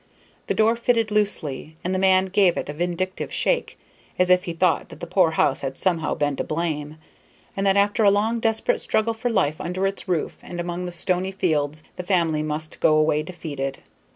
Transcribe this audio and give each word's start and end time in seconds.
The 0.47 0.55
door 0.55 0.75
fitted 0.75 1.11
loosely, 1.11 1.75
and 1.83 1.93
the 1.93 1.99
man 1.99 2.25
gave 2.25 2.57
it 2.57 2.69
a 2.69 2.73
vindictive 2.73 3.31
shake, 3.31 3.77
as 4.17 4.31
if 4.31 4.45
he 4.45 4.53
thought 4.53 4.89
that 4.89 4.99
the 4.99 5.05
poor 5.05 5.29
house 5.29 5.61
had 5.61 5.77
somehow 5.77 6.15
been 6.15 6.35
to 6.37 6.43
blame, 6.43 6.97
and 7.55 7.67
that 7.67 7.77
after 7.77 8.03
a 8.03 8.09
long 8.09 8.39
desperate 8.39 8.81
struggle 8.81 9.13
for 9.13 9.29
life 9.29 9.61
under 9.61 9.85
its 9.85 10.07
roof 10.07 10.39
and 10.41 10.59
among 10.59 10.85
the 10.85 10.91
stony 10.91 11.31
fields 11.31 11.83
the 11.97 12.03
family 12.03 12.41
must 12.41 12.79
go 12.79 12.95
away 12.97 13.21
defeated. 13.21 13.77